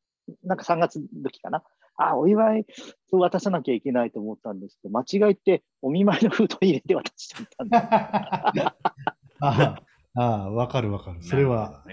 [0.44, 1.62] なんか3月の時かな。
[1.96, 2.66] あ、お祝い、
[3.10, 7.76] そう渡さなきゃいけないと思ったんですけど、間違いって、お見舞いの封筒入れて渡しちゃったんで
[8.64, 8.74] あ
[9.40, 9.82] あ、
[10.14, 11.22] ああ、わかるわかる。
[11.22, 11.84] それは、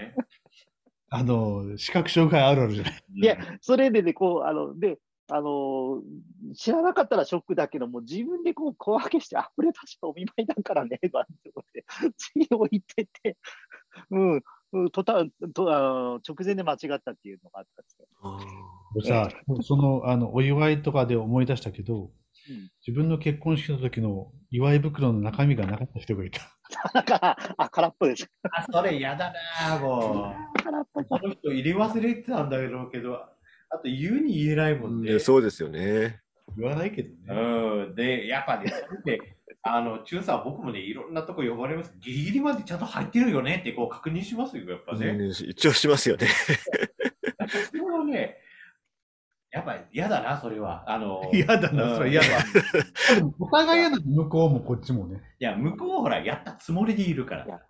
[1.10, 3.02] あの、視覚障害あるあるじゃない。
[3.14, 4.98] いやそれでね、こう、あの、で、
[5.30, 11.84] あのー知らなかったらショックだけども、自分でこう小分けして、あ、これ確かお見舞いだからね、なんて思って、
[12.16, 13.36] 次置いてて、
[14.10, 18.08] うん、うん、とたとあの直前で間違ったっていうのがあったんですよ。
[19.22, 22.10] あさ、その、あの、お祝いとかで思い出したけど、うん
[22.86, 26.40] 自分の結婚式の時の祝い袋の中身がなかった人がいた。
[26.94, 28.28] だから、あ、空っぽです。
[28.50, 29.32] あ、それ嫌だ
[29.68, 31.04] な、も 空っぽう。
[31.04, 33.20] この人入れ忘れてたんだろうけど、
[33.70, 35.18] あと言うに言えないもんね。
[35.18, 36.20] そうですよね。
[36.56, 37.16] 言わないけどね。
[37.28, 37.94] うん。
[37.94, 41.94] で、やっぱね、それで、あの、中さん、僕もね、いろんなとこ呼ばれます。
[42.00, 45.06] ギリギリまでちゃんと入ってるよねってこう確認しますよ、やっぱね。
[45.06, 46.26] うん一応しますよね。
[47.70, 48.38] それはね、
[49.52, 50.84] やっぱ嫌だな、それは。
[50.86, 52.26] あの、嫌だな、それ嫌だ。
[53.14, 55.20] でもお互い嫌だと向こうもこっちもね。
[55.38, 57.60] いや、向こうはほら、やったつもりでいるから。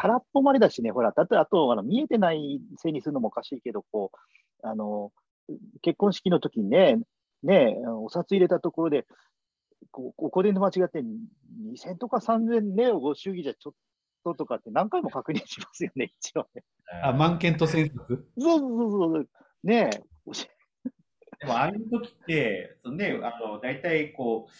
[0.00, 4.18] 空っぽまでだしね、ほら、だってあと、あの見えてないせいにするのもおかしいけど、こう、
[4.62, 5.12] あの、
[5.82, 6.98] 結婚式の時にね、
[7.42, 9.06] ね、お札入れたところで、
[9.90, 13.72] こうここで間違って2000とか3000ね、ご祝儀じゃちょっ
[14.24, 16.64] ととかって何回も確認しますよね、 一応ね。
[17.02, 19.28] あ、満件と千冊そうそうそうそう。
[19.62, 19.90] ね
[21.38, 24.52] でも、ああいう時って、そのね、あの、大体こう、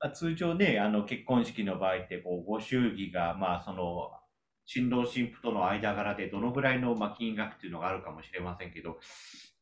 [0.00, 4.12] まあ、通常ね、あの、結婚式の場合って、こう、ご祝儀が、まあ、その、
[4.68, 8.98] 新郎新婦との間柄でどのぐらいの、まあ、金額っていうのがあるかもしれませんけど、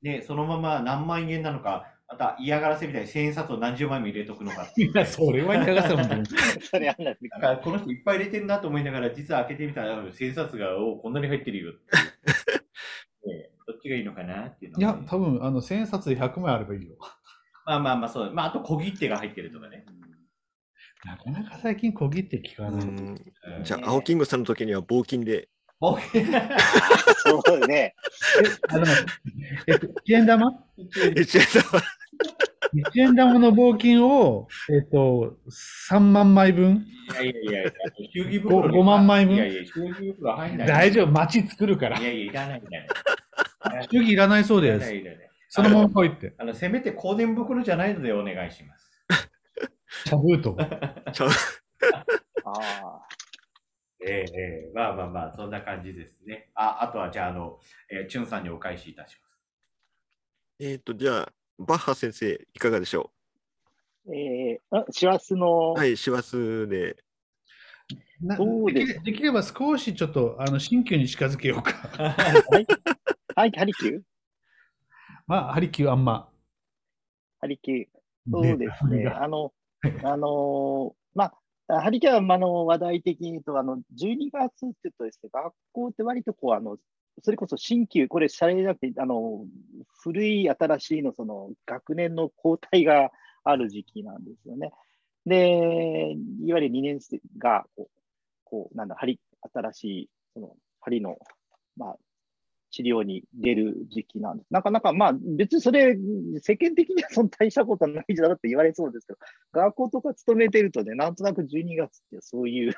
[0.03, 4.66] ね、そのまま何万円なのか、また嫌がらせみたいに千円札を何十枚も入れとくのか。
[4.77, 6.25] いや、それは嫌がらせもんね。
[6.61, 11.81] それあんなんですだから、この人いっぱい入れてるなと思いながら、実は開けてみたら、あ千円札が、おこんなに入ってるよって。
[13.31, 16.97] ね、どっちがいいのかなっていうのいや多分、あの、千冊で100枚あればいいよ。
[17.64, 18.33] まあまあまあ、そう。
[18.33, 19.85] まあ、あと小切手が入ってるとかね。
[21.04, 23.64] なかなか最近小切って聞かない。
[23.64, 25.48] じゃあ、青キングさんの時には棒金で。
[25.80, 27.94] おそうね。
[28.68, 28.87] あの、
[29.66, 30.50] えっと、1 円玉？
[31.16, 31.82] 一円玉
[32.90, 35.37] ?1 円玉の棒金を、えっと、
[35.90, 36.87] 3万枚分？
[37.12, 37.72] いやいやいやいや、
[38.14, 39.35] 祝儀袋にごご万枚分？
[39.35, 40.68] いやいや、祝儀袋入んない。
[40.68, 42.02] 大丈夫、町作るからい。
[42.04, 43.88] やいや、いらない、いらない。
[43.90, 44.94] 祝儀いらないそういらない、です。
[44.94, 45.30] いらない。
[45.48, 46.35] そのまま来いって。
[46.38, 48.86] あの、せめて香典袋じゃないのでお願いします。
[50.05, 50.55] 茶封筒。
[51.12, 51.31] ちゃう
[52.44, 53.07] ああ。
[54.01, 56.51] ええええまあまあまあ、そんな感じですね。
[56.55, 57.59] あ、あとはじゃあ、あの、
[57.90, 59.37] えー、チュンさんにお返しいたします。
[60.61, 63.11] えっと、じゃあ、バッハ先生、いかがでしょ
[64.09, 66.37] えー、あ、師走の、うはい、師走
[66.68, 66.96] で。
[68.20, 71.72] なそうですできれできれば少しちょっと、あの、新旧に近づけようか。
[71.99, 72.66] はい、
[73.35, 74.01] はい、ハリキュー
[75.27, 76.29] まあ、ハリキューあんま。
[77.40, 77.87] ハリケーン。
[78.31, 79.09] そうですね。
[79.09, 79.53] あの、
[80.03, 81.33] あのま
[81.68, 86.77] あ、ハリケーンはあの話題的に言うと、あの12月って言うとですね、学校って割とこう、あの
[87.22, 89.44] それこそ新旧、これ、されなくて、あの
[90.03, 93.11] 古い、新しいのその学年の交代が
[93.42, 94.70] ある時期なんですよね。
[95.25, 96.12] で、
[96.44, 98.01] いわゆる2年生がこう、
[98.44, 99.18] こうなんだ、針、
[99.53, 101.16] 新しい、その針の、
[101.77, 101.96] まあ、
[102.77, 104.49] 治療に出る時期なんです。
[104.51, 105.97] なかなか、まあ、別にそれ、
[106.43, 109.19] 世間的にはそんな大したことないじゃなって言われそうですけど、
[109.53, 112.75] 学校とか勤めてるとね、なんとなく12月ってそういう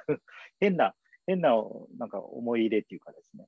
[0.61, 0.95] 変な、
[1.27, 1.51] 変な、
[1.99, 3.47] なんか思い入れっていうかですね、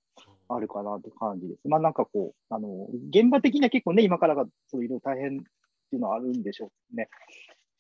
[0.49, 1.69] あるかなって感じです。
[1.69, 5.43] まあなんかこう、あの、現場的には結構ね、今からがそういうの大変っ
[5.91, 7.09] ていうのはあるんでしょうね。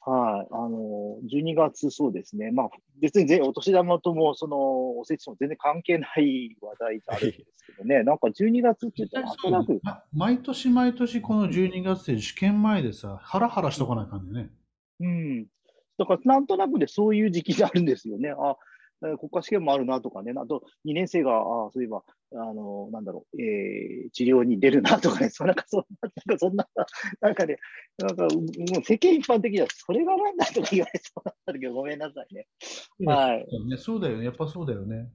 [0.02, 2.50] はい、あの、12月、そうですね。
[2.52, 9.80] まあ、別に全お年玉とも、その、おせちも全然関係ない話題であるんですけどね、 なんか12月って言ったら、なんとなく。
[10.12, 14.50] 毎年毎年この12月で試験前でさ、ハラハラしとかない感じね。
[15.00, 15.46] うん。
[15.98, 18.30] だから、なんとなくでそういう時期であるんですよね。
[18.30, 18.56] あ、
[19.00, 26.66] 国家試験もあるなとかね、あと2年生が、あそういえば、あの、なんだろう、えー、治療に出るなとかね、そなんかそんな、なんかそんな、
[27.20, 27.56] なんかね、
[27.98, 28.28] なんかも
[28.78, 32.46] う世間一般的にはそれがなんだとか言われそうなんだけど、ごめんなさいね。
[33.06, 33.46] はい。
[33.78, 35.08] そうだよね、やっぱそうだよね。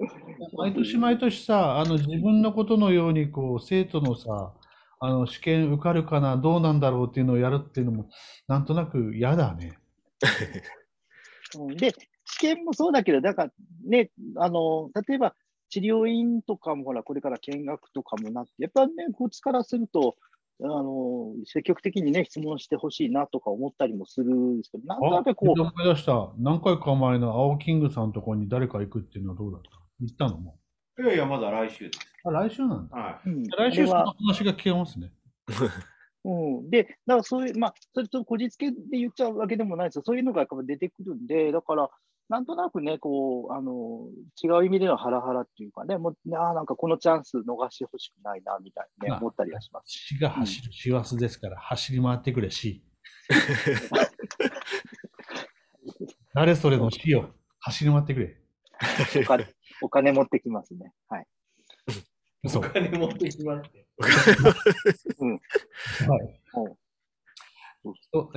[0.56, 4.54] 毎年毎年さ、あの自分のことのようにこう生徒のさ、
[5.00, 8.08] あの試験受かるかな、どうなんだろうっていうのをやるっていうのも、
[8.48, 9.78] なんとなく嫌だね。
[11.76, 11.92] で、
[12.24, 13.52] 試験もそうだけど、だから
[13.86, 15.34] ね、あの、例えば
[15.68, 20.16] 治療院とかもほら、これから見学とかもなって、やっぱね、こっちからすると、
[20.62, 25.60] あの、積極的にね、質問してほしいなとか思ったりもするんですけど、なんとなくこう。
[25.60, 26.32] 思い出した。
[26.38, 29.70] 何回か前の青キングさんのところに誰か行くっていうのはどうだった？
[30.00, 30.38] 行ったの？
[30.38, 30.56] も
[30.96, 31.98] いやいや、まだ来週です。
[32.24, 32.96] あ、来週なんだ。
[32.96, 33.28] はい。
[33.28, 35.10] うん、来週その話が聞けますね。
[36.24, 36.30] う
[36.62, 40.02] ん、で、だからそういう、まあ、それとこじつけで言っちゃうわけでもないですよ。
[40.06, 41.90] そういうのが出てくるんで、だから、
[42.28, 44.08] なんとなくね、こう、あの、
[44.42, 49.90] 違う意味でのハラハラっていうかね、もう、あなんかこのチャンス逃してほしくないな、みたいにね、思ったりはします。
[49.90, 52.82] 死が走る師走ですから、走り回ってくれ、死。
[56.34, 58.40] 誰それの死を走り回ってくれ。
[59.22, 59.46] お金
[59.82, 60.92] お金持ってきますね。
[61.08, 61.26] はい。
[62.56, 63.86] お金持ってきますね。
[65.18, 65.32] うん。
[65.32, 65.40] はい。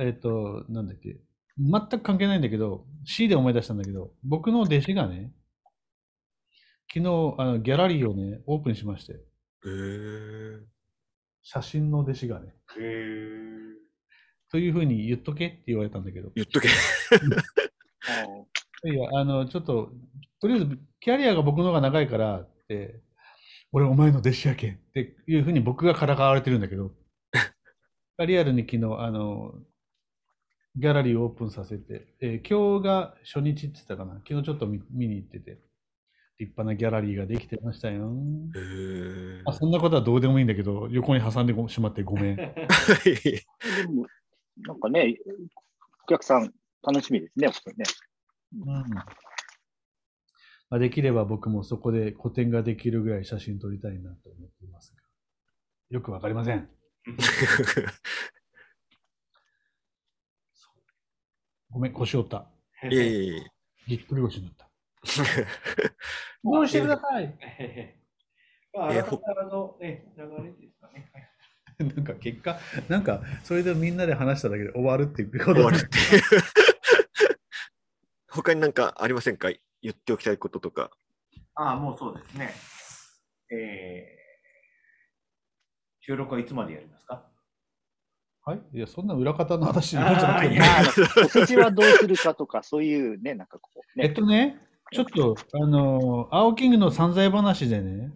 [0.00, 1.18] えっ、ー、と、なんだっけ。
[1.58, 5.32] 全く関係ないんだけど、C で思い出したんだけど、僕の弟子がね、
[6.92, 9.12] 昨日あのギャラリーをね、オープンしまして。
[9.12, 10.60] へー
[11.42, 12.54] 写真の弟子がね。
[12.78, 13.58] へー
[14.50, 16.30] というふうに言っとけって言われたんだけど。
[16.34, 16.68] 言っとけ。
[18.84, 19.90] いや、あの、ちょっと、
[20.40, 23.00] とりあえず、キャリアが僕の方が長いからって、
[23.72, 26.92] 俺お前の弟子やけんっていうふうに僕がからかわれてるんだけど、
[28.26, 29.54] リアルに昨日、あの、
[30.78, 34.20] ギャラリーをオープンさせて、えー、今日が初日って言ったかな。
[34.26, 35.58] 昨日ちょっと見に行ってて、
[36.38, 38.12] 立派なギャラリーができてましたよ。
[39.44, 42.36] あそんなことはどうでもいいんだけど、横に挟んでしまってごめん。
[42.36, 42.54] で
[43.92, 44.06] も、
[44.58, 45.16] なんかね、
[46.04, 46.54] お客さん
[46.86, 47.84] 楽しみですね、ね。
[48.52, 48.66] うん
[50.70, 55.02] まあ、できれば僕もそこで個展ができるぐらい写真撮りたいなと思っていますが、
[55.90, 56.68] よくわかりません。
[61.70, 62.46] ごめん、腰折った。
[62.90, 63.46] いえいえ
[63.86, 64.68] ぎっくり腰になった。
[66.44, 67.34] どうしてください。
[68.72, 69.02] まあ、あら
[69.46, 71.10] の、ね、流れですかね。
[71.78, 76.22] なんか結果、なんかそれでみんなで話しただけで終わるっていうこと終わるっていう。
[78.28, 79.48] 他になんかありませんか？
[79.80, 80.90] 言っておきたいこととか。
[81.54, 82.52] ああ、もうそうですね。
[83.50, 87.30] えー、収録はいつまでやりますか？
[88.48, 88.60] はい？
[88.72, 90.40] いや、そんな裏方の話じゃな
[90.88, 94.58] くて、おせちはどうするかとか、そういうね、なんかこう、ね、えっとね、
[94.92, 98.12] ちょっと、あの、青キングの散財話でね、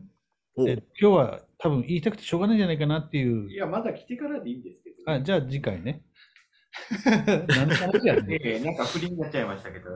[0.66, 3.51] え今日は多分言いたくてしょうがないんじゃないかなっていう。
[3.51, 6.03] いや、まだ来てからでいいんですけど、ね、あ、じゃあ次回ね。
[7.49, 9.91] 何の話やね、えー、なんか不倫になっちゃいましたけど、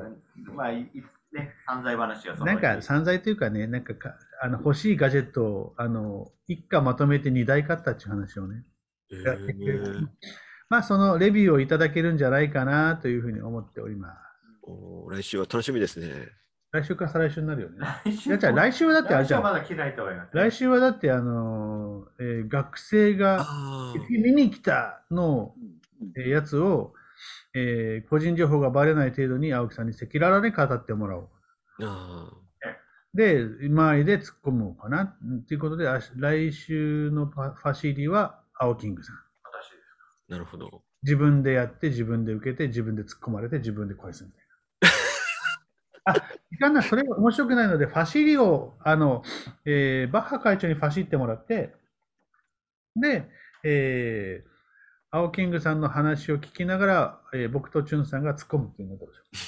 [0.54, 0.90] まあ、い
[1.32, 8.64] ね、散財話はなんか散財というかね、なんかかあの欲しいガジェットをあの一家まとめて2台買ったっていう話をね。
[9.10, 10.06] えー、
[10.68, 14.18] まあそのレビューをいただけるんじゃないかなというふうに思っております。
[14.62, 16.32] お来週は楽しみですね。
[16.72, 17.78] 来週か再来週になるよね。
[18.52, 19.42] 来週はだってあれじゃん。
[19.42, 23.46] まだ来ないと思います、来週はだってあの、えー、学生が
[24.10, 25.54] 見に来たの、
[26.16, 26.92] えー、やつを、
[27.54, 31.28] えー、個人情報がばれない程度に青木さんに赤裸々に語ってもらおう。
[33.14, 35.16] で、周りで突っ込もうかな
[35.48, 39.16] ということで、来週のファシリは青キングさん。
[40.28, 40.82] なるほど。
[41.02, 44.46] 自分でやって、自分で受けて、自分で突っ込まれて、自分で返すみたいな。
[46.06, 46.14] あ、
[46.50, 49.22] いかんな、それが面白くないので、ファシリを、あの、
[49.64, 51.74] えーバッハ会長にファシってもらって、
[52.96, 53.28] で、
[53.64, 54.48] えー、
[55.10, 59.36] 青キングさんの話を聞きながら、えー僕とチュンさんが突っ込むっていうのはどうでしょう。
[59.36, 59.42] そ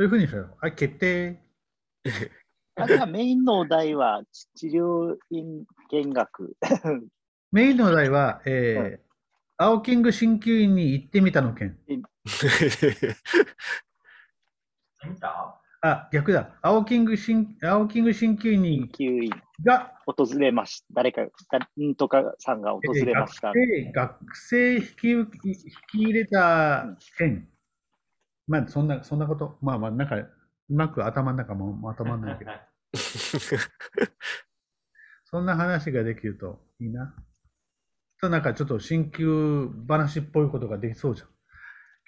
[0.00, 0.56] ういうふうにしよう。
[0.60, 1.40] はい、決定。
[2.78, 4.22] あじゃあメインのお題は
[4.54, 6.56] 治療院見学。
[7.56, 9.00] メインのお題は、えーはい
[9.58, 11.78] 青キング鍼灸院に行ってみたの件。
[11.86, 12.02] 見
[15.18, 15.58] た？
[15.80, 16.50] あ、逆だ。
[16.60, 19.30] 青キング鍼青キング鍼灸院に救院
[19.64, 20.86] が、訪れました。
[20.92, 23.52] 誰か、誰んとかさんが訪れました。
[23.52, 25.54] えー学生引き受け引
[25.90, 26.84] き入れた
[27.16, 27.48] 件。
[28.46, 29.56] まあ、そんな、そんなこと。
[29.62, 30.30] まあまあ、なんか、う
[30.68, 32.50] まく頭の中もまとまんないけど。
[35.24, 37.14] そんな話ができるといいな。
[38.20, 41.28] と、なんかちょっと新旧話っぽいことができそうじゃん。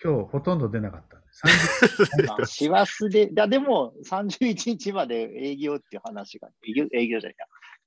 [0.03, 1.17] 今日ほとんど出なかった。
[1.17, 7.37] 30まあ師走で、 だでも31日まで営業っていう話が、営業営業じゃない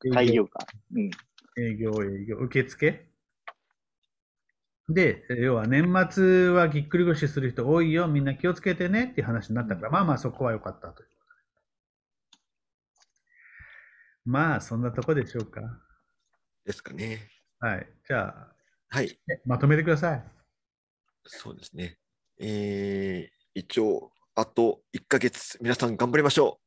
[0.10, 0.66] や、開業か。
[0.94, 1.10] うん。
[1.58, 3.12] 営業、営業、受付？
[4.90, 11.36] で、要は年末はぎっくり腰する人多いよ、みんな気をつけてねっていう話になったから、まあまあそこは良かったということ
[12.36, 12.42] で。
[14.26, 15.62] まあ、そんなとこでしょうか。
[16.66, 17.41] ですかね。
[17.62, 17.88] はい。
[18.08, 18.48] じゃあ、
[18.90, 19.20] はい。
[19.28, 20.24] ねまとめてください。
[21.26, 22.00] そうですね。
[22.40, 26.60] えー、一応、あと1ヶ月、皆さん頑張りましょ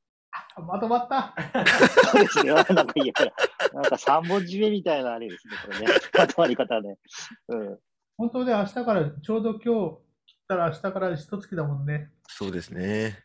[0.56, 1.34] まとまった。
[2.12, 2.54] そうですね。
[2.54, 3.12] なんかいや、
[3.72, 5.86] なんか三本締めみたいなあれですね、これね。
[6.16, 6.96] まとまり方ね。
[7.48, 7.78] うん。
[8.16, 12.12] 本当で明日から、ちょうど今日切ったら明日から一月だもんね。
[12.28, 12.32] う。
[12.32, 13.24] そうですね。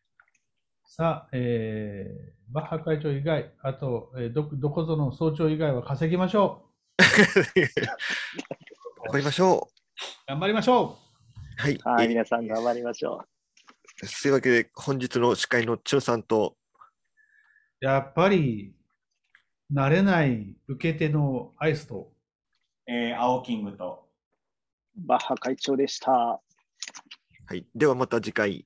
[0.86, 6.69] さあ、えー、バッハ会長以外、あと、えーど、どこぞの総長以外は稼ぎましょ
[9.04, 9.74] 頑張りましょう。
[10.28, 11.00] 頑張りましょ
[11.58, 11.62] う。
[11.62, 11.78] はい。
[11.84, 13.24] はい、えー皆さん頑張りましょ
[14.22, 16.58] というわけで、本日の司会のチュンさんと、
[17.82, 17.86] う。
[17.86, 18.76] やっぱり、
[19.74, 22.12] 慣れない受け手のアイスと、
[22.88, 24.10] えー、青キングと。
[24.98, 25.08] う。
[25.08, 26.12] バッハ会長でした。
[26.12, 26.42] は
[27.54, 27.66] い。
[27.76, 28.66] ではまた次回、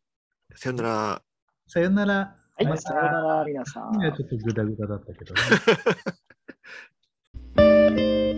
[0.55, 1.21] さよなら。
[1.67, 2.36] さよなら。
[2.55, 4.01] はい、さよなら、皆さん。
[4.01, 5.41] いやちょっとグダグダだったけどね。
[7.89, 8.32] thank you